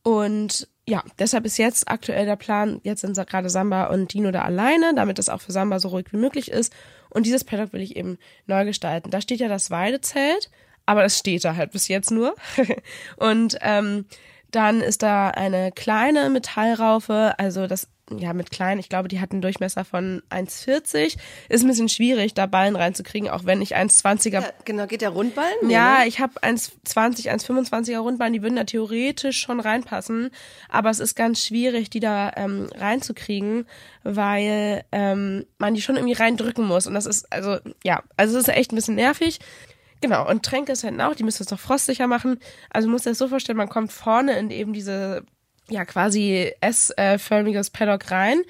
[0.04, 4.42] Und ja, deshalb ist jetzt aktuell der Plan, jetzt sind gerade Samba und Dino da
[4.42, 6.74] alleine, damit es auch für Samba so ruhig wie möglich ist.
[7.10, 9.12] Und dieses Paddock will ich eben neu gestalten.
[9.12, 10.50] Da steht ja das Weidezelt,
[10.86, 12.36] aber das steht da halt bis jetzt nur.
[13.18, 14.06] und ähm,
[14.56, 19.32] dann ist da eine kleine Metallraufe, also das, ja, mit klein, ich glaube, die hat
[19.32, 21.18] einen Durchmesser von 1,40.
[21.50, 24.42] Ist ein bisschen schwierig, da Ballen reinzukriegen, auch wenn ich 1,20er.
[24.42, 25.54] Ja, genau, geht der Rundballen?
[25.64, 26.08] Nee, ja, ne?
[26.08, 30.30] ich habe 1,20, 1,25er Rundballen, die würden da theoretisch schon reinpassen.
[30.70, 33.66] Aber es ist ganz schwierig, die da ähm, reinzukriegen,
[34.04, 36.86] weil ähm, man die schon irgendwie reindrücken muss.
[36.86, 39.40] Und das ist, also, ja, also es ist echt ein bisschen nervig.
[40.04, 42.38] Genau, und Tränke ist halt auch, die müssen es noch frostsicher machen.
[42.70, 45.24] Also muss das so vorstellen, man kommt vorne in eben diese,
[45.70, 48.42] ja, quasi S-förmiges Paddock rein.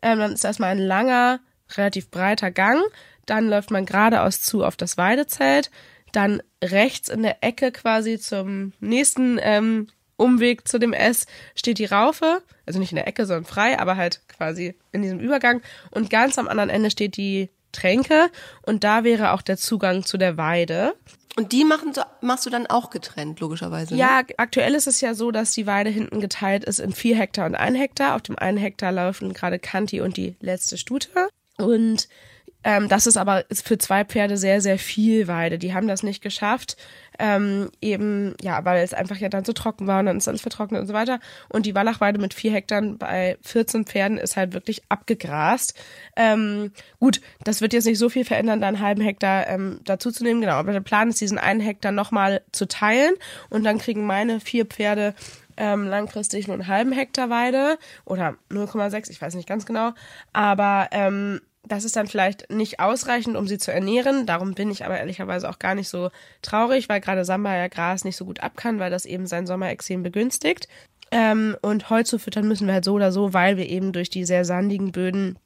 [0.00, 1.40] Ähm, dann ist erstmal ein langer,
[1.76, 2.80] relativ breiter Gang.
[3.26, 5.70] Dann läuft man geradeaus zu auf das Weidezelt.
[6.12, 11.84] Dann rechts in der Ecke quasi zum nächsten ähm, Umweg zu dem S steht die
[11.84, 12.42] Raufe.
[12.64, 15.60] Also nicht in der Ecke, sondern frei, aber halt quasi in diesem Übergang.
[15.90, 18.30] Und ganz am anderen Ende steht die Tränke
[18.62, 20.94] und da wäre auch der Zugang zu der Weide.
[21.36, 23.94] Und die machen, machst du dann auch getrennt, logischerweise?
[23.94, 24.00] Ne?
[24.00, 27.46] Ja, aktuell ist es ja so, dass die Weide hinten geteilt ist in vier Hektar
[27.46, 28.16] und ein Hektar.
[28.16, 31.08] Auf dem einen Hektar laufen gerade Kanti und die letzte Stute.
[31.56, 32.08] Und
[32.64, 35.58] ähm, das ist aber für zwei Pferde sehr, sehr viel Weide.
[35.58, 36.76] Die haben das nicht geschafft.
[37.18, 40.40] Ähm, eben, ja, weil es einfach ja dann so trocken war und dann ist alles
[40.40, 41.20] vertrocknet und so weiter.
[41.48, 45.74] Und die Wallachweide mit vier Hektar bei 14 Pferden ist halt wirklich abgegrast.
[46.16, 50.40] Ähm, gut, das wird jetzt nicht so viel verändern, da einen halben Hektar ähm, dazuzunehmen,
[50.40, 50.54] genau.
[50.54, 53.14] Aber der Plan ist, diesen einen Hektar nochmal zu teilen
[53.50, 55.14] und dann kriegen meine vier Pferde
[55.56, 59.92] ähm, langfristig nur einen halben Hektar Weide oder 0,6, ich weiß nicht ganz genau.
[60.32, 64.26] Aber ähm, das ist dann vielleicht nicht ausreichend, um sie zu ernähren.
[64.26, 66.10] Darum bin ich aber ehrlicherweise auch gar nicht so
[66.42, 69.46] traurig, weil gerade Samba ja Gras nicht so gut ab kann, weil das eben sein
[69.46, 70.66] Sommerexem begünstigt.
[71.12, 74.10] Ähm, und Heu zu füttern müssen wir halt so oder so, weil wir eben durch
[74.10, 75.38] die sehr sandigen Böden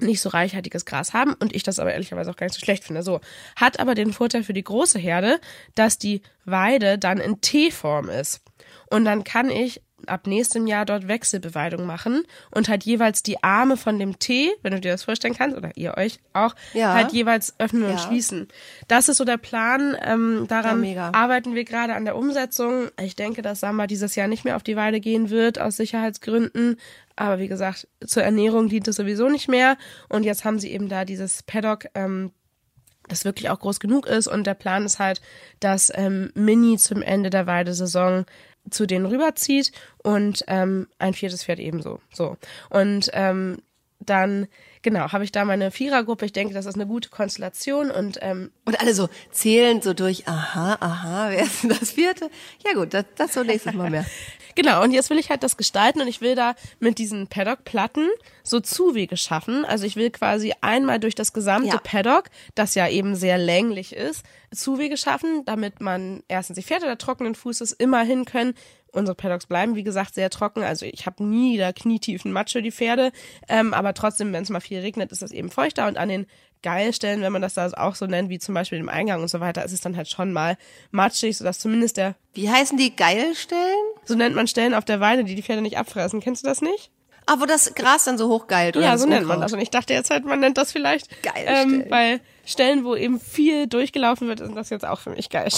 [0.00, 2.84] nicht so reichhaltiges Gras haben und ich das aber ehrlicherweise auch gar nicht so schlecht
[2.84, 3.02] finde.
[3.02, 3.20] So
[3.56, 5.40] hat aber den Vorteil für die große Herde,
[5.74, 8.42] dass die Weide dann in T-Form ist.
[8.90, 13.76] Und dann kann ich ab nächstem Jahr dort Wechselbeweidung machen und halt jeweils die Arme
[13.76, 16.94] von dem T, wenn du dir das vorstellen kannst, oder ihr euch auch, ja.
[16.94, 17.90] halt jeweils öffnen ja.
[17.90, 18.48] und schließen.
[18.86, 19.96] Das ist so der Plan.
[20.02, 22.88] Ähm, daran ja, arbeiten wir gerade an der Umsetzung.
[23.00, 26.76] Ich denke, dass Samba dieses Jahr nicht mehr auf die Weide gehen wird, aus Sicherheitsgründen.
[27.16, 29.76] Aber wie gesagt, zur Ernährung dient es sowieso nicht mehr.
[30.08, 32.32] Und jetzt haben sie eben da dieses Paddock, ähm,
[33.08, 34.28] das wirklich auch groß genug ist.
[34.28, 35.20] Und der Plan ist halt,
[35.60, 38.24] dass ähm, Mini zum Ende der Weidesaison
[38.70, 42.00] zu denen rüberzieht und ähm, ein viertes Pferd ebenso.
[42.12, 42.36] So.
[42.70, 43.58] Und ähm,
[44.00, 44.46] dann,
[44.82, 46.24] genau, habe ich da meine Vierergruppe.
[46.24, 50.26] Ich denke, das ist eine gute Konstellation und ähm, und alle so zählen so durch.
[50.28, 52.30] Aha, aha, wer ist denn das vierte?
[52.64, 54.06] Ja gut, das, das so nächstes Mal mehr.
[54.58, 58.08] Genau, und jetzt will ich halt das gestalten und ich will da mit diesen Paddock-Platten
[58.42, 59.64] so Zuwege schaffen.
[59.64, 61.80] Also ich will quasi einmal durch das gesamte ja.
[61.80, 62.24] Paddock,
[62.56, 67.36] das ja eben sehr länglich ist, Zuwege schaffen, damit man erstens die Pferde der trockenen
[67.36, 68.54] Fußes immer hin können.
[68.92, 70.62] Unsere Paddocks bleiben, wie gesagt, sehr trocken.
[70.62, 73.12] Also ich habe nie da knietiefen Matsche die Pferde.
[73.48, 75.86] Ähm, aber trotzdem, wenn es mal viel regnet, ist das eben feuchter.
[75.86, 76.26] Und an den
[76.62, 79.40] Geilstellen, wenn man das da auch so nennt, wie zum Beispiel im Eingang und so
[79.40, 80.56] weiter, ist es dann halt schon mal
[80.90, 82.16] matschig, sodass zumindest der...
[82.34, 83.62] Wie heißen die Geilstellen?
[84.04, 86.20] So nennt man Stellen auf der Weide, die die Pferde nicht abfressen.
[86.20, 86.90] Kennst du das nicht?
[87.26, 88.86] Ah, wo das Gras dann so hochgeilt, oder?
[88.86, 89.52] Ja, so nennt man das.
[89.52, 91.22] Und ich dachte jetzt halt, man nennt das vielleicht.
[91.22, 91.44] Geil.
[91.46, 95.50] Ähm, weil Stellen, wo eben viel durchgelaufen wird, sind das jetzt auch für mich geil.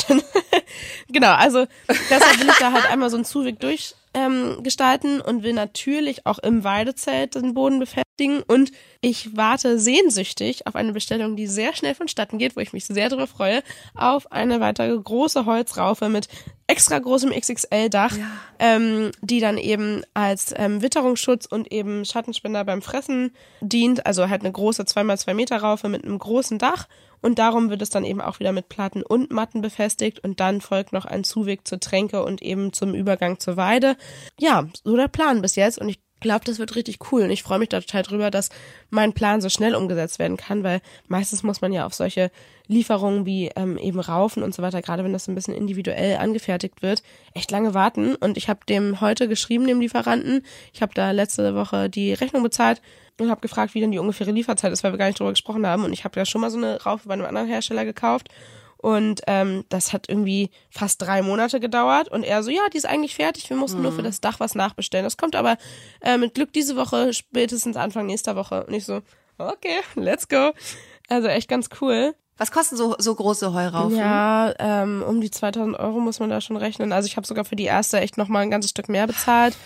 [1.08, 5.42] genau, also deshalb will ich da halt einmal so einen Zuweg durch ähm, gestalten und
[5.42, 8.42] will natürlich auch im Weidezelt den Boden befestigen.
[8.46, 12.86] Und ich warte sehnsüchtig auf eine Bestellung, die sehr schnell vonstatten geht, wo ich mich
[12.86, 13.62] sehr darüber freue,
[13.94, 16.28] auf eine weitere große Holzraufe mit
[16.66, 18.26] extra großem XXL-Dach, ja.
[18.58, 24.06] ähm, die dann eben als ähm, Witterungsschutz und eben Schattenspender beim Fressen dient.
[24.06, 26.86] Also halt eine große 2x2 Meter Raufe mit einem großen Dach
[27.22, 30.60] und darum wird es dann eben auch wieder mit Platten und Matten befestigt und dann
[30.60, 33.96] folgt noch ein Zuweg zur Tränke und eben zum Übergang zur Weide.
[34.38, 37.42] Ja, so der Plan bis jetzt und ich glaube, das wird richtig cool und ich
[37.42, 38.50] freue mich da total drüber, dass
[38.90, 42.30] mein Plan so schnell umgesetzt werden kann, weil meistens muss man ja auf solche
[42.66, 46.82] Lieferungen wie ähm, eben Raufen und so weiter, gerade wenn das ein bisschen individuell angefertigt
[46.82, 47.02] wird,
[47.34, 48.14] echt lange warten.
[48.14, 52.42] Und ich habe dem heute geschrieben, dem Lieferanten, ich habe da letzte Woche die Rechnung
[52.42, 52.80] bezahlt
[53.18, 55.66] und habe gefragt, wie denn die ungefähre Lieferzeit ist, weil wir gar nicht drüber gesprochen
[55.66, 55.84] haben.
[55.84, 58.28] Und ich habe ja schon mal so eine Raufe bei einem anderen Hersteller gekauft
[58.80, 62.08] und ähm, das hat irgendwie fast drei Monate gedauert.
[62.08, 63.50] Und er so, ja, die ist eigentlich fertig.
[63.50, 63.84] Wir mussten mhm.
[63.84, 65.04] nur für das Dach was nachbestellen.
[65.04, 65.58] Das kommt aber
[66.00, 68.64] äh, mit Glück diese Woche, spätestens Anfang nächster Woche.
[68.64, 69.02] Und ich so,
[69.36, 70.52] okay, let's go.
[71.08, 72.14] Also echt ganz cool.
[72.38, 73.98] Was kosten so, so große Heuraufen?
[73.98, 76.90] Ja, ähm, um die 2000 Euro muss man da schon rechnen.
[76.90, 79.58] Also ich habe sogar für die erste echt nochmal ein ganzes Stück mehr bezahlt.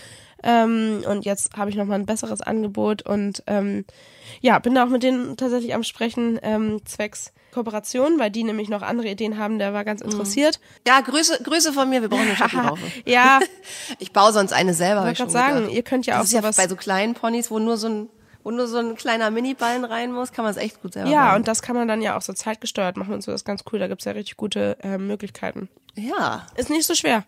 [0.45, 3.87] Ähm, und jetzt habe ich nochmal ein besseres Angebot und ähm,
[4.43, 8.69] ja, bin da auch mit denen tatsächlich am Sprechen ähm, zwecks Kooperation, weil die nämlich
[8.69, 10.11] noch andere Ideen haben, der war ganz mhm.
[10.11, 10.61] interessiert.
[10.87, 12.83] Ja, Grüße, Grüße von mir, wir brauchen eine Schattenraufe.
[13.07, 13.41] ja.
[13.99, 15.01] Ich baue sonst eine selber.
[15.03, 15.73] Ich wollte gerade sagen, gedacht.
[15.75, 16.57] ihr könnt ja das auch ist sowas...
[16.57, 18.09] Ja bei so kleinen Ponys, wo nur so ein
[18.43, 21.29] wo nur so ein kleiner Mini-Ballen rein muss, kann man es echt gut selber Ja,
[21.31, 21.37] bauen.
[21.37, 23.65] und das kann man dann ja auch so zeitgesteuert machen und so, das ist ganz
[23.73, 25.71] cool, da gibt's ja richtig gute äh, Möglichkeiten.
[25.95, 26.47] Ja.
[26.55, 27.25] Ist nicht so schwer.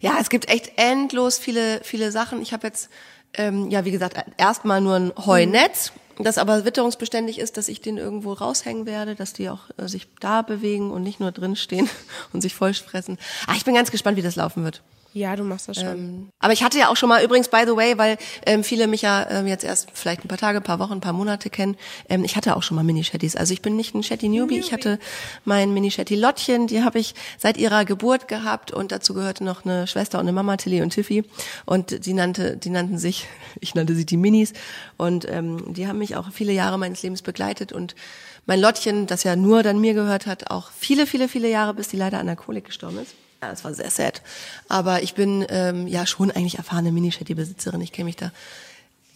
[0.00, 2.42] Ja, es gibt echt endlos viele, viele Sachen.
[2.42, 2.88] Ich habe jetzt,
[3.34, 5.92] ähm, ja, wie gesagt, erstmal nur ein Heunetz.
[6.18, 10.06] Das aber witterungsbeständig ist, dass ich den irgendwo raushängen werde, dass die auch äh, sich
[10.20, 11.90] da bewegen und nicht nur drin stehen
[12.32, 13.18] und sich voll fressen.
[13.46, 14.82] Ah, ich bin ganz gespannt, wie das laufen wird.
[15.14, 15.86] Ja, du machst das schon.
[15.86, 18.88] Ähm, aber ich hatte ja auch schon mal übrigens, by the way, weil ähm, viele
[18.88, 21.50] mich ja ähm, jetzt erst vielleicht ein paar Tage, ein paar Wochen, ein paar Monate
[21.50, 21.76] kennen,
[22.08, 23.36] ähm, ich hatte auch schon mal Mini-Shetties.
[23.36, 24.58] Also ich bin nicht ein Shetty-Newbie.
[24.58, 24.98] Ich hatte
[25.44, 30.18] mein Mini-Shetty-Lottchen, die habe ich seit ihrer Geburt gehabt und dazu gehörte noch eine Schwester
[30.18, 31.22] und eine Mama, Tilly und Tiffy.
[31.64, 33.28] Und die nannte, die nannten sich,
[33.60, 34.52] ich nannte sie die Minis.
[34.96, 37.94] Und ähm, die haben mich auch viele Jahre meines Lebens begleitet und
[38.46, 41.86] mein Lottchen, das ja nur dann mir gehört hat, auch viele, viele, viele Jahre, bis
[41.86, 43.14] die leider an der Kolik gestorben ist.
[43.44, 44.22] Ja, das war sehr sad.
[44.68, 47.80] Aber ich bin ähm, ja schon eigentlich erfahrene Mini-Shetty-Besitzerin.
[47.82, 48.32] Ich kenne mich da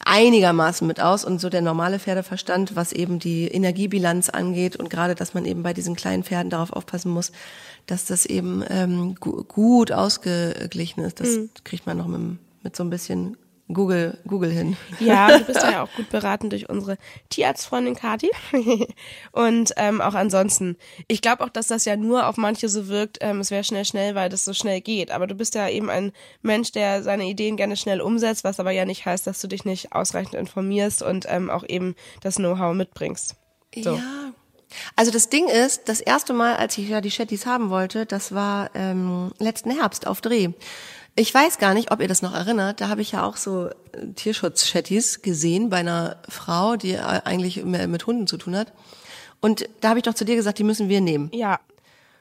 [0.05, 5.14] einigermaßen mit aus und so der normale Pferdeverstand, was eben die Energiebilanz angeht und gerade,
[5.14, 7.33] dass man eben bei diesen kleinen Pferden darauf aufpassen muss,
[7.87, 11.21] dass das eben ähm, gu gut ausgeglichen ist.
[11.21, 11.51] Das mhm.
[11.64, 13.37] kriegt man noch mit, mit so ein bisschen
[13.73, 14.77] Google, Google hin.
[14.99, 16.97] Ja, du bist ja auch gut beraten durch unsere
[17.29, 18.31] Tierarztfreundin Kati.
[19.33, 20.77] und ähm, auch ansonsten,
[21.07, 23.85] ich glaube auch, dass das ja nur auf manche so wirkt, ähm, es wäre schnell,
[23.85, 25.11] schnell, weil das so schnell geht.
[25.11, 28.71] Aber du bist ja eben ein Mensch, der seine Ideen gerne schnell umsetzt, was aber
[28.71, 32.75] ja nicht heißt, dass du dich nicht ausreichend informierst und ähm, auch eben das Know-how
[32.75, 33.37] mitbringst.
[33.75, 33.95] So.
[33.95, 34.33] Ja.
[34.97, 38.35] Also das Ding ist, das erste Mal, als ich ja die Chatties haben wollte, das
[38.35, 40.51] war ähm, letzten Herbst auf Dreh.
[41.19, 42.81] Ich weiß gar nicht, ob ihr das noch erinnert.
[42.81, 43.73] Da habe ich ja auch so äh,
[44.15, 48.73] Tierschutz-Chatties gesehen bei einer Frau, die äh, eigentlich mehr mit Hunden zu tun hat.
[49.41, 51.29] Und da habe ich doch zu dir gesagt, die müssen wir nehmen.
[51.33, 51.59] Ja.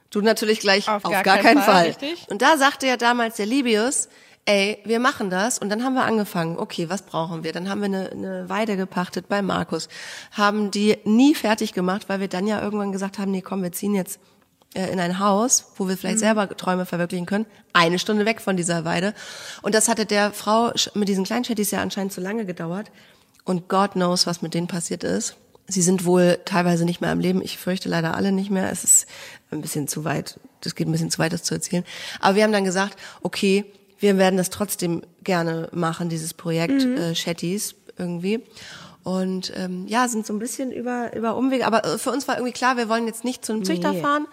[0.09, 1.93] Du natürlich gleich auf, auf gar, gar, keinen, keinen Fall.
[1.93, 2.09] Fall.
[2.29, 4.09] Und da sagte ja damals der Libius,
[4.45, 5.59] ey, wir machen das.
[5.59, 7.53] Und dann haben wir angefangen, okay, was brauchen wir?
[7.53, 9.89] Dann haben wir eine, eine Weide gepachtet bei Markus,
[10.31, 13.71] haben die nie fertig gemacht, weil wir dann ja irgendwann gesagt haben, nee, komm, wir
[13.71, 14.19] ziehen jetzt
[14.73, 16.21] in ein Haus, wo wir vielleicht mhm.
[16.21, 19.13] selber Träume verwirklichen können, eine Stunde weg von dieser Weide.
[19.61, 22.91] Und das hatte der Frau mit diesen kleinen Chattys ja anscheinend zu lange gedauert.
[23.43, 25.37] Und God knows, was mit denen passiert ist.
[25.67, 27.41] Sie sind wohl teilweise nicht mehr am Leben.
[27.41, 28.71] Ich fürchte leider alle nicht mehr.
[28.71, 29.07] Es ist
[29.51, 30.39] ein bisschen zu weit.
[30.61, 31.83] Das geht ein bisschen zu weit, das zu erzählen.
[32.19, 33.65] Aber wir haben dann gesagt, okay,
[33.99, 36.97] wir werden das trotzdem gerne machen, dieses Projekt mhm.
[36.97, 38.43] äh, Chattys irgendwie.
[39.03, 41.65] Und ähm, ja, sind so ein bisschen über, über Umwege.
[41.65, 44.01] Aber äh, für uns war irgendwie klar, wir wollen jetzt nicht zu einem Züchter nee.
[44.01, 44.27] fahren,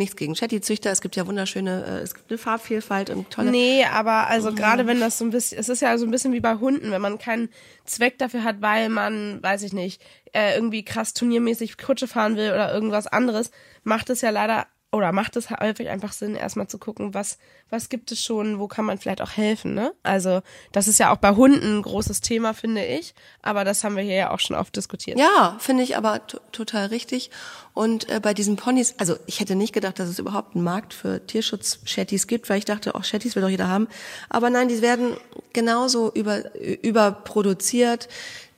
[0.00, 0.90] nichts gegen Chatty-Züchter.
[0.90, 3.50] Es gibt ja wunderschöne, äh, es gibt eine Farbvielfalt und tolle.
[3.50, 6.32] Nee, aber also gerade wenn das so ein bisschen, es ist ja so ein bisschen
[6.32, 7.48] wie bei Hunden, wenn man keinen
[7.84, 12.50] Zweck dafür hat, weil man, weiß ich nicht, äh, irgendwie krass turniermäßig Kutsche fahren will
[12.50, 13.52] oder irgendwas anderes,
[13.84, 17.38] macht es ja leider oder macht es häufig einfach Sinn, erstmal zu gucken, was,
[17.70, 19.92] was gibt es schon, wo kann man vielleicht auch helfen, ne?
[20.02, 23.14] Also, das ist ja auch bei Hunden ein großes Thema, finde ich.
[23.42, 25.18] Aber das haben wir hier ja auch schon oft diskutiert.
[25.18, 26.20] Ja, finde ich aber
[26.52, 27.30] total richtig.
[27.72, 30.92] Und äh, bei diesen Ponys, also ich hätte nicht gedacht, dass es überhaupt einen Markt
[30.92, 33.88] für Tierschutz-Shetties gibt, weil ich dachte, auch Shetties will doch jeder haben.
[34.28, 35.16] Aber nein, die werden
[35.52, 38.08] genauso über, überproduziert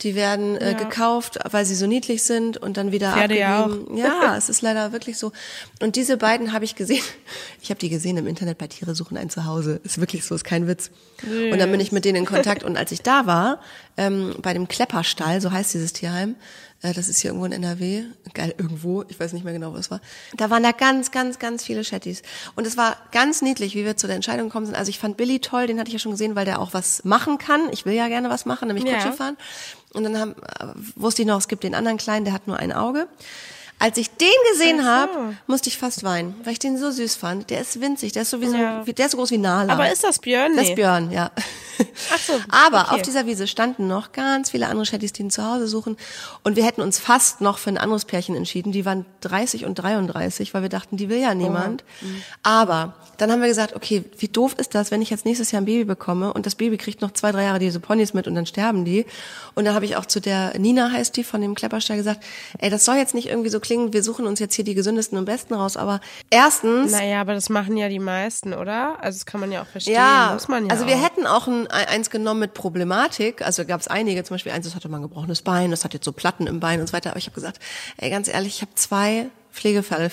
[0.03, 0.79] die werden äh, ja.
[0.79, 3.97] gekauft, weil sie so niedlich sind und dann wieder Pferde abgegeben.
[3.97, 5.33] Ja, ja, es ist leider wirklich so.
[5.81, 7.03] Und diese beiden habe ich gesehen.
[7.65, 9.81] Ich habe die gesehen im Internet bei Tiere suchen ein Zuhause.
[9.85, 10.91] Ist wirklich so, ist kein Witz.
[11.23, 11.53] Yes.
[11.53, 12.63] Und dann bin ich mit denen in Kontakt.
[12.65, 13.61] Und als ich da war,
[13.97, 16.37] ähm, bei dem Klepperstall, so heißt dieses Tierheim,
[16.83, 19.77] äh, das ist hier irgendwo in NRW, geil, irgendwo, ich weiß nicht mehr genau, wo
[19.77, 20.01] es war.
[20.37, 22.23] Da waren da ganz, ganz, ganz viele Chatties.
[22.55, 24.77] Und es war ganz niedlich, wie wir zu der Entscheidung gekommen sind.
[24.77, 27.05] Also ich fand Billy toll, den hatte ich ja schon gesehen, weil der auch was
[27.05, 27.69] machen kann.
[27.73, 29.13] Ich will ja gerne was machen, nämlich Kutsche ja.
[29.13, 29.37] fahren.
[29.93, 32.59] Und dann haben, äh, wusste ich noch, es gibt den anderen Kleinen, der hat nur
[32.59, 33.09] ein Auge.
[33.83, 37.51] Als ich den gesehen habe, musste ich fast weinen, weil ich den so süß fand.
[37.51, 38.85] Der ist winzig, der ist sowieso, Ja.
[38.85, 39.73] der ist so groß wie Nala.
[39.73, 40.53] Aber ist das Björn?
[40.55, 40.71] Das Nee.
[40.71, 41.33] ist Björn, ja.
[42.15, 42.95] Ach so, Aber okay.
[42.95, 45.97] auf dieser Wiese standen noch ganz viele andere Chattys, die ihn zu Hause suchen.
[46.45, 48.71] Und wir hätten uns fast noch für ein anderes Pärchen entschieden.
[48.71, 51.83] Die waren 30 und 33, weil wir dachten, die will ja niemand.
[52.03, 52.23] Mhm.
[52.45, 55.61] Aber dann haben wir gesagt, okay, wie doof ist das, wenn ich jetzt nächstes Jahr
[55.63, 58.35] ein Baby bekomme und das Baby kriegt noch zwei, drei Jahre diese Ponys mit und
[58.37, 59.07] dann sterben die.
[59.55, 62.23] Und dann habe ich auch zu der Nina heißt die von dem Klepperstall gesagt,
[62.59, 65.19] ey, das soll jetzt nicht irgendwie so klingen, wir suchen uns jetzt hier die gesündesten
[65.19, 65.77] und besten raus.
[65.77, 69.03] Aber erstens, Naja, aber das machen ja die meisten, oder?
[69.03, 69.95] Also das kann man ja auch verstehen.
[69.95, 71.03] ja, muss man ja also wir auch.
[71.03, 73.43] hätten auch ein, eins genommen mit Problematik.
[73.43, 75.95] Also gab es einige, zum Beispiel eins, das hatte mal ein gebrochenes Bein, das hat
[75.95, 77.11] jetzt so Platten im Bein und so weiter.
[77.11, 77.59] Aber ich habe gesagt,
[77.97, 80.11] ey, ganz ehrlich, ich habe zwei Pflegefälle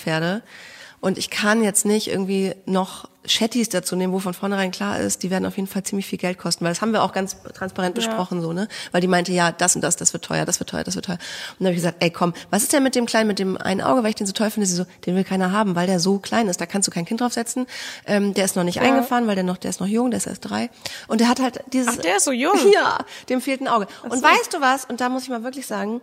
[1.02, 5.24] und ich kann jetzt nicht irgendwie noch Chattys dazu nehmen, wo von vornherein klar ist,
[5.24, 7.38] die werden auf jeden Fall ziemlich viel Geld kosten, weil das haben wir auch ganz
[7.54, 8.68] transparent besprochen so, ne?
[8.92, 11.06] Weil die meinte, ja, das und das, das wird teuer, das wird teuer, das wird
[11.06, 11.18] teuer.
[11.52, 13.58] Und dann habe ich gesagt, ey, komm, was ist denn mit dem kleinen, mit dem
[13.58, 14.68] einen Auge, weil ich den so toll finde?
[14.68, 17.06] Sie so, den will keiner haben, weil der so klein ist, da kannst du kein
[17.06, 17.68] Kind draufsetzen.
[18.06, 20.28] Ähm, der ist noch nicht eingefahren, weil der noch, der ist noch jung, der ist
[20.28, 20.70] erst drei.
[21.08, 21.98] Und der hat halt dieses.
[21.98, 22.54] Ach, der ist so jung?
[22.74, 23.88] Ja, dem fehlt ein Auge.
[24.04, 24.86] Und weißt du was?
[24.86, 26.02] Und da muss ich mal wirklich sagen,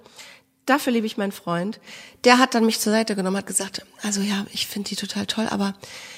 [0.67, 1.81] dafür liebe ich meinen Freund.
[2.25, 5.27] Der hat dann mich zur Seite genommen, hat gesagt, also ja, ich finde die total
[5.27, 5.75] toll, aber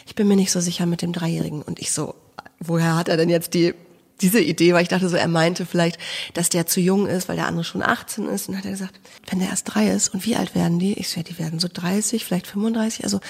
[0.06, 1.62] ich bin mir nicht so sicher mit dem Dreijährigen.
[1.62, 2.14] Und ich so,
[2.58, 3.74] woher hat er denn jetzt die
[4.20, 5.98] diese Idee, weil ich dachte so, er meinte vielleicht,
[6.34, 8.48] dass der zu jung ist, weil der andere schon 18 ist.
[8.48, 10.94] Und hat er gesagt, wenn der erst drei ist, und wie alt werden die?
[10.94, 13.04] Ich so, ja, die werden so 30, vielleicht 35.
[13.04, 13.20] Also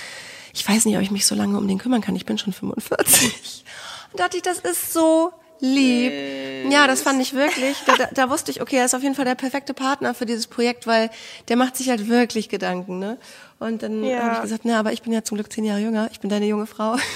[0.54, 2.16] ich weiß nicht, ob ich mich so lange um den kümmern kann.
[2.16, 3.64] Ich bin schon 45.
[4.12, 6.12] Und da dachte ich, das ist so lieb.
[6.70, 7.76] Ja, das fand ich wirklich.
[7.86, 10.26] Da, da, da wusste ich, okay, er ist auf jeden Fall der perfekte Partner für
[10.26, 11.10] dieses Projekt, weil
[11.48, 13.18] der macht sich halt wirklich Gedanken, ne?
[13.58, 14.22] Und dann Ja.
[14.22, 16.08] habe ich gesagt, na, aber ich bin ja zum Glück zehn Jahre jünger.
[16.12, 16.96] Ich bin deine junge Frau.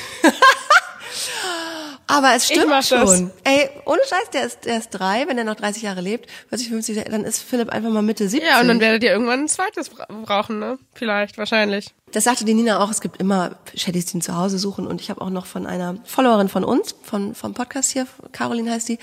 [2.08, 2.88] Aber es stimmt das.
[2.88, 3.30] schon.
[3.44, 6.68] Ey, ohne Scheiß, der ist, der ist drei, wenn er noch 30 Jahre lebt, 40,
[6.68, 8.46] 50, dann ist Philipp einfach mal Mitte 70.
[8.46, 10.78] Ja, und dann werdet ihr irgendwann ein zweites bra brauchen, ne?
[10.94, 11.94] Vielleicht, wahrscheinlich.
[12.12, 14.86] Das sagte die Nina auch, es gibt immer Chattys, die ihn zu Hause suchen.
[14.86, 18.70] Und ich habe auch noch von einer Followerin von uns, von, vom Podcast hier, Caroline
[18.70, 18.98] heißt die,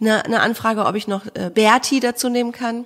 [0.00, 2.84] eine, eine Anfrage, ob ich noch äh, Berti dazu nehmen kann.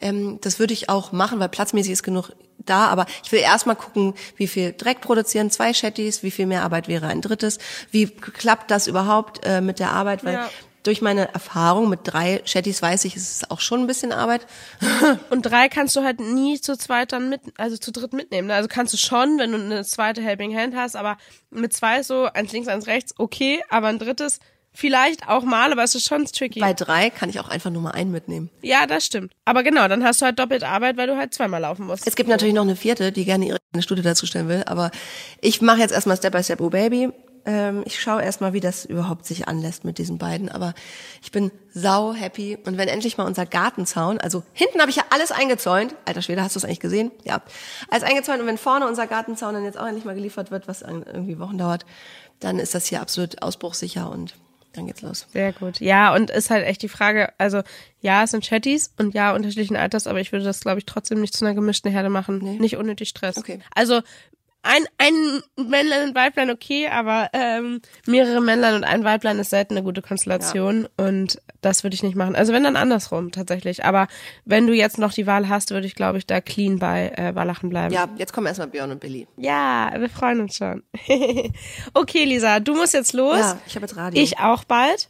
[0.00, 2.88] Ähm, das würde ich auch machen, weil platzmäßig ist genug da.
[2.88, 6.88] Aber ich will erstmal gucken, wie viel Dreck produzieren zwei Chattys, wie viel mehr Arbeit
[6.88, 7.58] wäre ein drittes,
[7.90, 10.50] wie klappt das überhaupt äh, mit der Arbeit, weil Ja.
[10.82, 14.46] Durch meine Erfahrung mit drei Chattys weiß ich, es ist auch schon ein bisschen Arbeit.
[15.30, 18.48] Und drei kannst du halt nie zu zweit dann mit, also zu dritt mitnehmen.
[18.48, 18.54] Ne?
[18.54, 21.16] Also kannst du schon, wenn du eine zweite Helping Hand hast, aber
[21.50, 24.40] mit zwei ist so, eins links, eins rechts, okay, aber ein drittes
[24.74, 26.60] vielleicht auch mal, aber es ist schon tricky.
[26.60, 28.50] Bei drei kann ich auch einfach nur mal einen mitnehmen.
[28.62, 29.32] ja, das stimmt.
[29.44, 32.06] Aber genau, dann hast du halt doppelt Arbeit, weil du halt zweimal laufen musst.
[32.06, 34.90] Es gibt natürlich noch eine vierte, die gerne ihre Studie dazu stellen will, aber
[35.40, 37.10] ich mache jetzt erstmal Step by Step Oh Baby.
[37.44, 40.74] Ähm, ich schaue erstmal, wie das überhaupt sich anlässt mit diesen beiden, aber
[41.22, 45.04] ich bin sau happy und wenn endlich mal unser Gartenzaun, also hinten habe ich ja
[45.10, 47.10] alles eingezäunt, alter Schwede, hast du es eigentlich gesehen?
[47.24, 47.42] Ja,
[47.88, 50.82] alles eingezäunt und wenn vorne unser Gartenzaun dann jetzt auch endlich mal geliefert wird, was
[50.82, 51.84] irgendwie Wochen dauert,
[52.38, 54.34] dann ist das hier absolut ausbruchsicher und
[54.72, 55.26] dann geht's los.
[55.32, 55.80] Sehr gut.
[55.80, 57.62] Ja, und ist halt echt die Frage, also
[58.00, 61.20] ja, es sind Chatties und ja, unterschiedlichen Alters, aber ich würde das, glaube ich, trotzdem
[61.20, 62.38] nicht zu einer gemischten Herde machen.
[62.38, 63.36] Nicht unnötig Stress.
[63.36, 63.60] Okay.
[63.74, 64.00] Also
[64.62, 69.74] ein, ein Männlein und Weiblein okay, aber ähm, mehrere Männlein und ein Weiblein ist selten
[69.74, 72.36] eine gute Konstellation und das würde ich nicht machen.
[72.36, 73.84] Also wenn dann andersrum tatsächlich.
[73.84, 74.06] Aber
[74.44, 77.34] wenn du jetzt noch die Wahl hast, würde ich, glaube ich, da clean bei äh,
[77.34, 77.92] Wallachen bleiben.
[77.92, 79.26] Ja, jetzt kommen erstmal Björn und Billy.
[79.36, 80.82] Ja, wir freuen uns schon.
[81.94, 83.38] okay, Lisa, du musst jetzt los.
[83.38, 84.22] Ja, ich habe jetzt Radio.
[84.22, 85.08] Ich auch bald.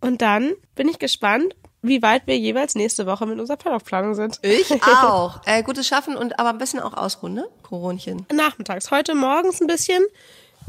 [0.00, 4.38] Und dann bin ich gespannt, wie weit wir jeweils nächste Woche mit unserer Playoff-Planung sind.
[4.42, 5.40] Ich auch.
[5.46, 7.48] Äh, gutes Schaffen und aber ein bisschen auch ausruhen, ne?
[7.62, 8.26] Koronchen.
[8.32, 8.90] Nachmittags.
[8.90, 10.02] Heute morgens ein bisschen.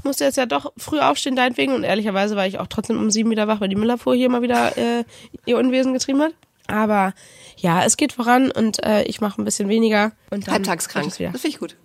[0.03, 1.73] Musste jetzt ja doch früh aufstehen, deinetwegen.
[1.73, 4.41] Und ehrlicherweise war ich auch trotzdem um sieben wieder wach, weil die Müllabfuhr hier mal
[4.41, 5.03] wieder äh,
[5.45, 6.33] ihr Unwesen getrieben hat.
[6.67, 7.13] Aber
[7.57, 10.13] ja, es geht voran und äh, ich mache ein bisschen weniger.
[10.29, 11.07] Und dann Halbtagskrank.
[11.07, 11.75] Das finde ich gut.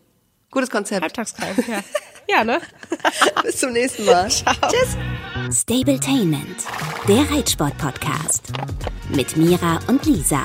[0.51, 1.03] Gutes Konzept.
[1.03, 1.81] Halbtagskrank, ja.
[2.29, 2.61] ja, ne?
[3.43, 4.29] Bis zum nächsten Mal.
[4.29, 4.97] Tschüss.
[5.51, 6.65] Stabletainment,
[7.09, 8.53] der Reitsport-Podcast.
[9.11, 10.41] Mit Mira und Lisa.